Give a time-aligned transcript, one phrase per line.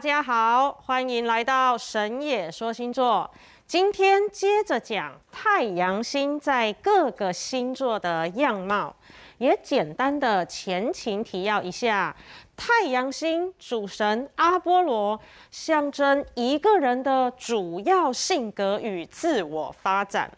[0.00, 3.30] 大家好，欢迎来到神野说星座。
[3.66, 8.96] 今天接着讲太阳星在各个星座的样貌，
[9.36, 12.16] 也简单的前情提要一下。
[12.56, 20.32] 太阳星主神阿波罗，象征一个人的主要性格与自我发展。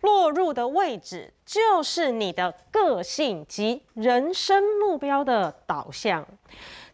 [0.00, 6.26] 落入的位置就是你的个性及人生目标的导向。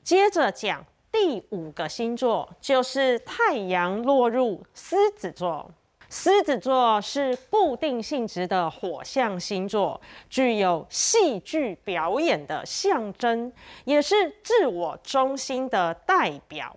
[0.02, 0.84] 接着讲
[1.22, 5.70] 第五个星座，就是太阳落入狮子座。
[6.08, 13.52] 狮子座是固定性质的火象星座，具有戏剧表演的象征，
[13.84, 16.74] 也是自我中心的代表。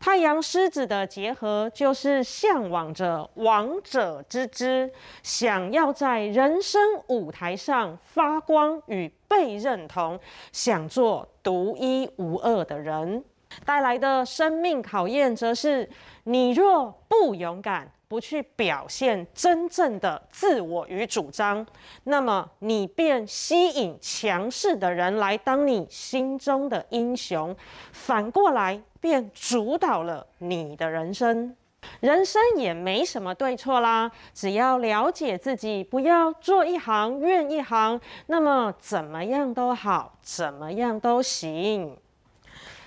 [0.00, 4.90] 太阳狮子的结合，就是向往着王者之姿，
[5.22, 10.18] 想要在人生舞台上发光与被认同，
[10.50, 13.22] 想做独一无二的人。
[13.64, 15.88] 带来的生命考验，则是
[16.24, 21.66] 你若不勇敢，不去表现真正的自我与主张，
[22.04, 27.54] 那么你便吸引强势的人来当你心中的英雄，
[27.92, 31.56] 反过来便主导了你的人生。
[32.00, 41.96] 人生也没什么对错啦，只要了解自己，不要做一行怨一行，那么怎么样都好，怎么样都行。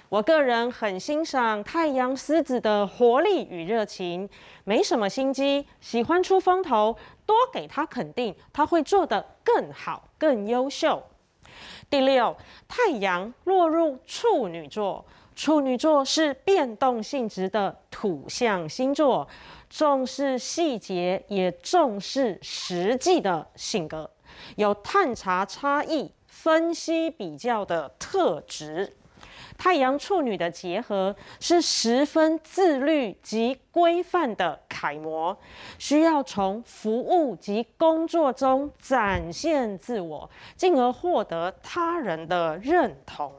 [0.10, 4.28] 我个人很欣赏太阳狮子的活力与热情，
[4.64, 11.04] 没什么心机，喜欢出风头，多给他肯定，他会做得更好、更优秀。
[11.92, 12.36] 第六，
[12.68, 19.28] 太阳落入处女座，处女座是变动性质的土象星座，
[19.70, 24.10] 重视细节，也重视实际的性格，
[24.56, 28.96] 有探查差异、分析比较的特质。
[29.60, 35.38] 太阳处女的结合是十分自律及规范的楷模，
[35.78, 43.34] 需要从服务及工作中展现自我，进而获得他人的认同。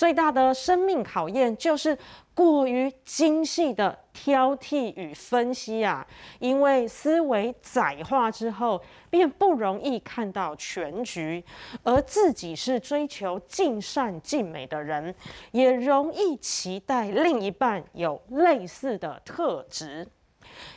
[0.00, 1.94] 最大的生命考验就是
[2.32, 6.06] 过于精细的挑剔与分析啊，
[6.38, 11.44] 因为思维窄化之后，便不容易看到全局，
[11.82, 15.14] 而自己是追求尽善尽美的人，
[15.50, 20.08] 也容易期待另一半有类似的特质。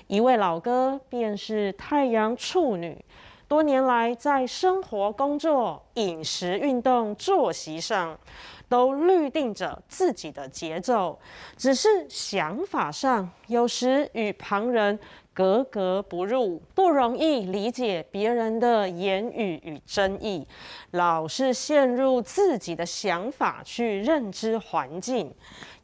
[0.07, 3.01] 一位老哥便是太阳处女。
[3.53, 8.19] 多年来，在生活、工作、饮食、运动、作息上，
[8.67, 11.19] 都律定着自己的节奏，
[11.55, 14.97] 只是想法上有时与旁人
[15.35, 20.47] 格格不入，不容易理解别人的言语与争议，
[20.89, 25.31] 老是陷入自己的想法去认知环境，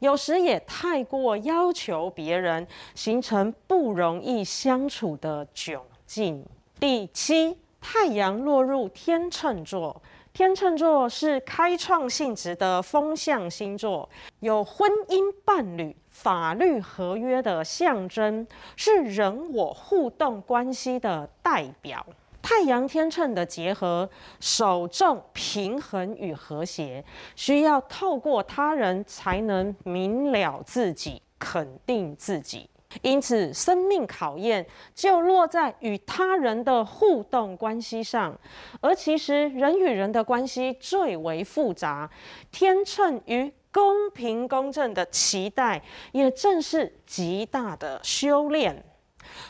[0.00, 2.66] 有时也太过要求别人，
[2.96, 6.44] 形成不容易相处的窘境。
[6.80, 10.00] 第七，太阳落入天秤座。
[10.32, 14.08] 天秤座是开创性质的风象星座，
[14.38, 18.46] 有婚姻伴侣、法律合约的象征，
[18.76, 22.06] 是人我互动关系的代表。
[22.40, 24.08] 太阳天秤的结合，
[24.40, 27.04] 首重平衡与和谐，
[27.36, 32.70] 需要透过他人才能明了自己，肯定自己。
[33.02, 38.36] 因此，生命考验就落在与他人的互动关系上，
[38.80, 42.10] 而其实人与人的关系最为复杂。
[42.50, 45.80] 天秤与公平公正的期待，
[46.10, 48.84] 也正是极大的修炼。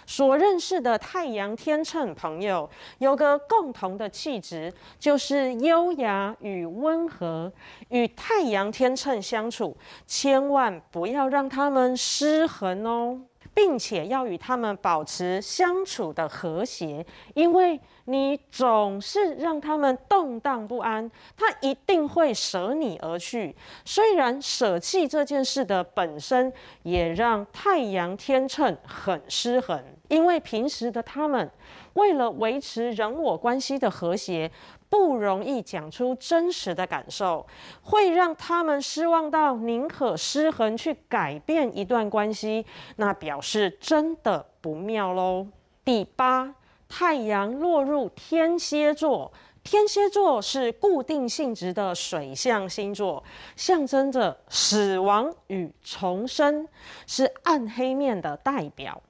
[0.04, 2.68] 所认识的太阳天秤朋友
[2.98, 7.50] 有个共同的气质，就是优雅与温和。
[7.88, 9.74] 与太阳天秤相处，
[10.06, 13.22] 千万不要让他们失衡哦。
[13.54, 17.80] 并且要与他们保持相处的和谐，因为
[18.10, 23.54] 你总是让他们动荡不安，他一定会舍你而去。
[23.84, 31.48] 虽然舍弃这件事的本身也让太阳天秤很失衡，因为平时的他们
[31.92, 34.50] 为了维持人我关系的和谐。
[34.90, 37.46] 不容易讲出真实的感受，
[37.80, 42.66] 会让他们失望到宁可失衡去改变一段关系，
[42.96, 45.46] 那表示真的不妙喽。
[45.84, 46.52] 第八，
[46.90, 49.32] 太阳落入天蝎座，
[49.62, 53.22] 天蝎座是固定性质的水象星座，
[53.54, 56.66] 象征着死亡与重生，
[57.06, 59.00] 是暗黑面的代表。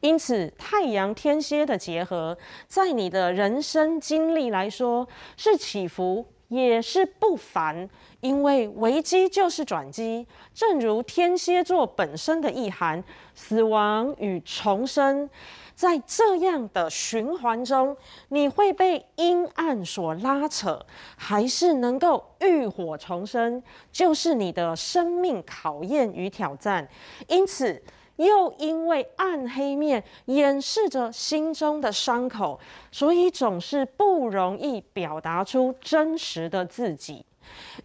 [0.00, 2.36] 因此，太阳天蝎的结合，
[2.66, 7.88] 在你的人生经历来说，是起伏也是不凡，
[8.20, 10.26] 因为危机就是转机。
[10.52, 13.02] 正如天蝎座本身的意涵，
[13.34, 15.30] 死亡与重生，
[15.74, 17.96] 在这样的循环中，
[18.30, 20.84] 你会被阴暗所拉扯，
[21.16, 23.62] 还是能够浴火重生，
[23.92, 26.88] 就是你的生命考验与挑战。
[27.28, 27.80] 因此，
[28.16, 32.58] 又因为暗黑面掩饰着心中的伤口，
[32.90, 37.24] 所以总是不容易表达出真实的自己。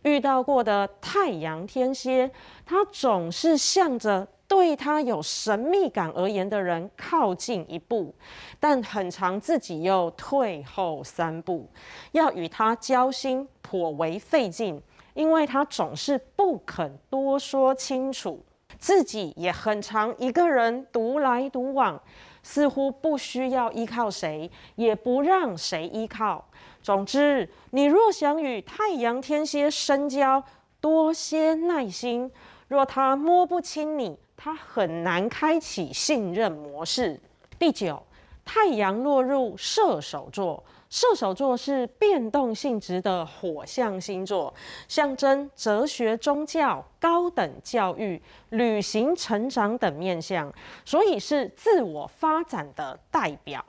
[0.03, 2.29] 遇到过的太阳天蝎，
[2.65, 8.13] 他总是向着对他有神秘感而言的人靠近一步，
[8.59, 11.67] 但很常自己又退后三步。
[12.11, 14.81] 要与他交心颇为费劲，
[15.13, 18.43] 因为他总是不肯多说清楚。
[18.79, 22.01] 自己也很常一个人独来独往，
[22.41, 26.43] 似乎不需要依靠谁，也不让谁依靠。
[26.83, 30.43] 总之，你若想与太阳天蝎深交，
[30.81, 32.29] 多些耐心。
[32.67, 37.19] 若他摸不清你，他很难开启信任模式。
[37.57, 38.03] 第九，
[38.43, 40.61] 太阳落入射手座。
[40.93, 44.53] 射手座是变动性质的火象星座，
[44.87, 50.53] 象征哲学、宗教、高等教育、旅行、成长等面向，
[50.85, 53.65] 所以是自我发展的代表。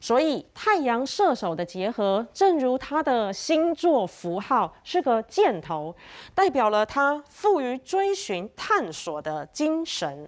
[0.00, 5.94] 所以太阳射手的结合，正如他的星座符号是个箭头，
[6.34, 10.26] 代表了他富于追寻探索的精神。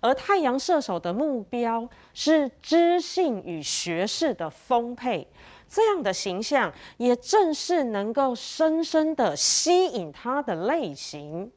[0.00, 5.26] 而太阳射手的目标是知性与学识的丰沛。
[5.68, 11.50] 这样的形象，也正是能够深深的吸引他的类型。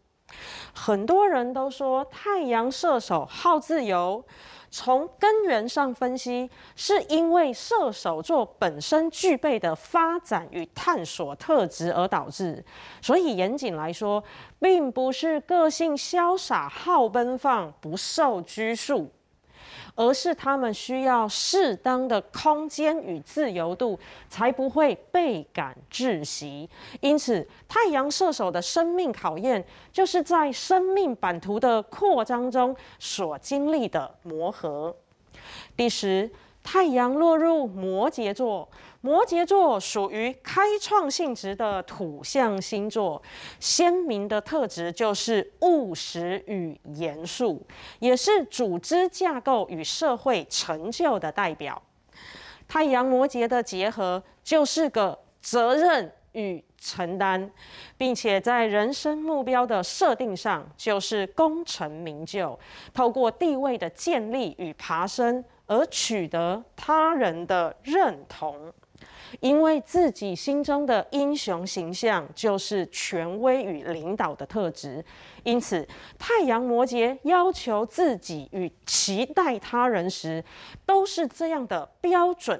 [0.74, 4.24] 很多人都说太阳射手好自由，
[4.70, 12.64] 从根源上分析，是因为射手座本身具备的发展与探索特质而导致。
[13.02, 14.24] 所以严谨来说，
[14.60, 19.12] 并不是个性潇洒、好奔放、不受拘束。
[19.96, 26.70] 而是他们需要适当的空间与自由度，才不会倍感窒息。
[27.02, 34.96] 因此，太阳射手的生命考验，就是在生命版图的扩张中所经历的磨合。
[35.76, 36.30] 第十，
[36.72, 38.70] 太阳落入摩羯座。
[39.02, 43.20] 摩羯座属于开创性质的土象星座，
[43.60, 47.66] 鲜明的特质就是务实与严肃，
[47.98, 51.82] 也是组织架构与社会成就的代表。
[52.68, 57.50] 太阳摩羯的结合就是个责任与承担，
[57.98, 62.60] 并且在人生目标的设定上就是功成名就，
[62.94, 68.74] 透过地位的建立与爬升而取得他人的认同。
[69.40, 75.06] 因为自己心中的英雄形象就是权威与领导的特质，
[75.44, 75.88] 因此
[76.18, 80.44] 太阳摩羯要求自己与期待他人时，
[80.84, 82.60] 都是这样的标准。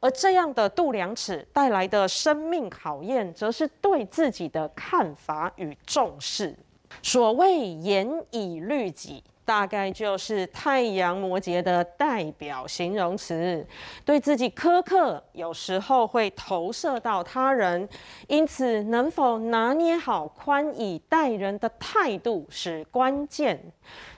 [0.00, 6.54] 而这样的度量尺带来的生命考验，则是对自己的看法与重视。
[7.00, 9.22] 所谓严以律己。
[9.48, 13.66] 大概就是太阳摩羯的代表形容词，
[14.04, 17.88] 对自己苛刻，有时候会投射到他人，
[18.26, 23.58] 因此能否拿捏好宽以待人的态度是关键，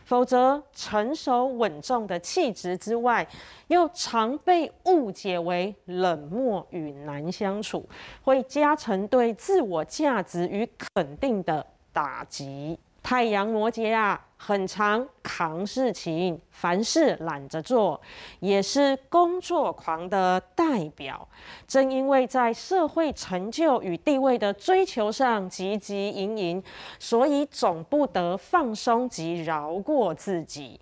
[0.05, 3.25] 否则成熟稳重的气质之外，
[3.69, 7.89] 又常被误解为冷漠与难相处，
[8.25, 12.77] 会加成对自我价值与肯定的打击。
[13.11, 18.01] 太阳摩羯啊，很常扛事情，凡事懒着做，
[18.39, 21.27] 也是工作狂的代表。
[21.67, 26.63] 正因为在社会成就与地位的追求上汲汲营营，
[27.01, 30.81] 所以总不得放松及饶过自己。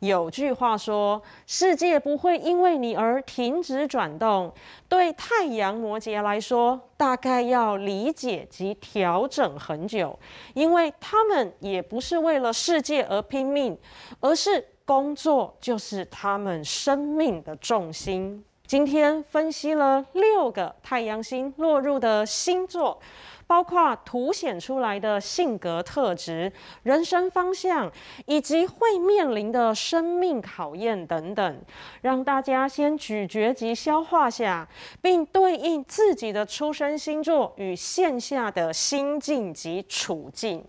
[0.00, 4.52] 有句话说：“世界不会因为你而停止转动。”
[4.88, 10.18] 对太阳摩羯来说，大概要理解及调整很久，
[10.54, 13.76] 因为他们也不是为了世界而拼命，
[14.20, 18.44] 而是工作就是他们生命的重心。
[18.68, 23.00] 今天分析了六个太阳星落入的星座。
[23.46, 27.90] 包括凸显出来的性格特质、人生方向，
[28.26, 31.60] 以及会面临的生命考验等等，
[32.02, 34.68] 让大家先咀嚼及消化下，
[35.00, 40.62] 并对应自己的出生星座与现下的心境及处境。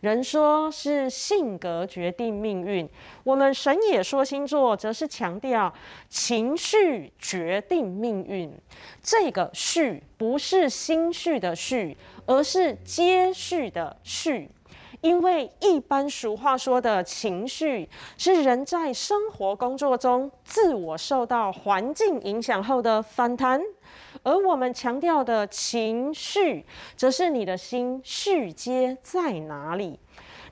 [0.00, 2.88] 人说是性格决定命运，
[3.22, 5.72] 我们神野说星座则是强调
[6.08, 8.50] 情绪决定命运。
[9.02, 14.50] 这个序不是心绪的绪，而是接续的续。
[15.02, 17.88] 因为一般俗话说的情绪
[18.18, 23.60] 是人在生活工作中自我受到环境影响后的反弹。
[24.22, 26.64] 而我们强调的情绪，
[26.96, 29.98] 则是你的心绪接在哪里。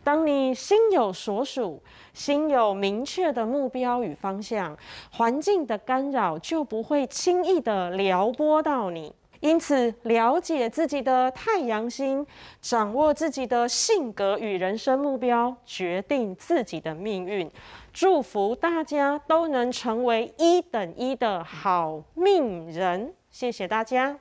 [0.04, 1.82] 当你心有所属，
[2.14, 4.76] 心有明确的目标与方向，
[5.10, 9.12] 环境的干扰就不会轻易的撩拨到你。
[9.40, 12.26] 因此，了解自己的太阳星，
[12.60, 17.48] 掌握自己的性格与人生目标，决定自己的命运。
[17.92, 23.14] 祝福大家都能成为一等一的好命人。
[23.38, 24.18] 谢谢大家。